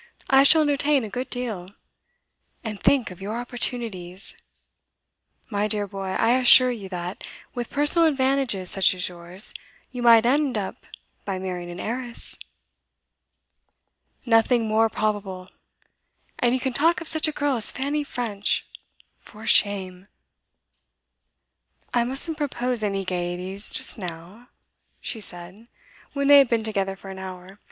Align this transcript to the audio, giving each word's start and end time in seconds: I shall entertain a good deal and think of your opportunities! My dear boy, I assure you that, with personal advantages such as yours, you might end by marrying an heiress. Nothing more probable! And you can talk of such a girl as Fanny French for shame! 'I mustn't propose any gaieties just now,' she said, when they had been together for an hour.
I 0.31 0.41
shall 0.41 0.63
entertain 0.63 1.03
a 1.03 1.11
good 1.11 1.29
deal 1.29 1.75
and 2.63 2.79
think 2.81 3.11
of 3.11 3.21
your 3.21 3.37
opportunities! 3.37 4.35
My 5.51 5.67
dear 5.67 5.85
boy, 5.85 6.07
I 6.17 6.39
assure 6.39 6.71
you 6.71 6.89
that, 6.89 7.23
with 7.53 7.69
personal 7.69 8.07
advantages 8.07 8.71
such 8.71 8.95
as 8.95 9.07
yours, 9.07 9.53
you 9.91 10.01
might 10.01 10.25
end 10.25 10.55
by 11.23 11.37
marrying 11.37 11.69
an 11.69 11.79
heiress. 11.79 12.35
Nothing 14.25 14.67
more 14.67 14.89
probable! 14.89 15.49
And 16.39 16.55
you 16.55 16.59
can 16.59 16.73
talk 16.73 16.99
of 16.99 17.07
such 17.07 17.27
a 17.27 17.31
girl 17.31 17.57
as 17.57 17.71
Fanny 17.71 18.03
French 18.03 18.65
for 19.19 19.45
shame! 19.45 20.07
'I 21.93 22.05
mustn't 22.05 22.37
propose 22.39 22.81
any 22.81 23.05
gaieties 23.05 23.71
just 23.71 23.99
now,' 23.99 24.47
she 24.99 25.21
said, 25.21 25.67
when 26.13 26.27
they 26.27 26.39
had 26.39 26.49
been 26.49 26.63
together 26.63 26.95
for 26.95 27.11
an 27.11 27.19
hour. 27.19 27.59